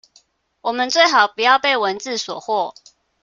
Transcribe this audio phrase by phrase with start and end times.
[0.61, 2.73] 我們最好不要被文字所惑